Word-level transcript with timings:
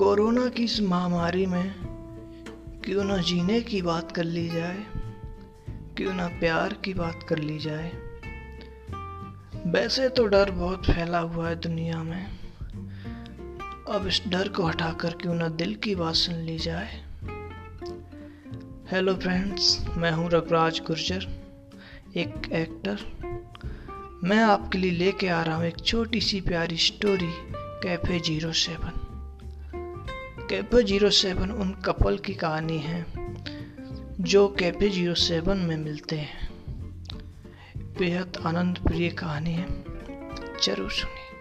Corona 0.00 0.48
की 0.48 0.64
इस 0.64 0.80
महामारी 0.80 1.46
में 1.46 1.72
क्यों 2.84 3.02
ना 3.04 3.16
जीने 3.16 3.60
की 3.60 3.80
बात 3.82 4.12
कर 4.12 4.24
ली 4.24 4.46
जाए, 4.48 4.84
क्यों 5.96 6.12
ना 6.14 6.28
प्यार 6.40 6.74
की 6.74 6.94
बात 6.94 7.26
कर 7.28 7.38
ली 7.38 7.58
जाए। 7.58 7.90
वैसे 9.66 10.08
तो 10.08 10.24
डर 10.26 10.50
बहुत 10.50 10.86
फैला 10.86 11.18
हुआ 11.18 11.48
है 11.48 11.56
दुनिया 11.60 12.02
में। 12.02 12.26
अब 13.88 14.06
इस 14.06 14.22
डर 14.28 14.48
को 14.48 14.62
हटाकर 14.62 15.10
क्यों 15.12 15.34
ना 15.34 15.48
दिल 15.48 15.74
की 15.74 15.94
बात 15.94 16.14
सुन 16.14 16.34
ली 16.36 16.56
जाए। 16.58 16.88
हेलो 18.92 19.14
फ्रेंड्स 19.16 19.78
मैं 19.96 20.12
हूँ 20.12 20.30
रघुराज 20.30 20.80
गुर्जर, 20.86 21.28
एक 22.16 22.50
एक्टर 22.52 23.06
मैं 24.24 24.42
आपके 24.44 24.78
लिए 24.78 24.90
लेके 24.90 25.28
आ 25.28 25.42
रहा 25.42 25.56
हूँ 25.56 25.66
एक 25.66 25.84
छोटी 25.84 26.20
सी 26.20 26.40
प्यारी 26.40 26.76
story 26.86 27.32
cafe 27.82 28.20
zero 28.20 28.52
seven 28.62 29.06
cafe 30.50 30.82
zero 30.82 31.10
seven 31.10 31.50
उन 31.50 31.72
कपल 31.72 32.18
की 32.18 32.34
कहानी 32.34 32.78
है, 32.78 33.06
जो 34.20 34.48
कैफ़े 34.48 34.88
ज़ीरो 34.88 35.14
सेवन 35.14 35.56
में 35.56 35.76
मिलते 35.76 36.16
हैं। 36.16 36.50
बेहद 37.98 38.42
आनंद 38.46 38.78
प्रिय 38.78 39.10
कहानी 39.10 39.52
है। 39.52 39.66
ज़रूर 40.62 40.90
सुनिए। 40.90 41.39